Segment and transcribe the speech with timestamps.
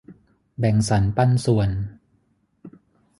[0.57, 1.69] แบ่งสันปันส่วน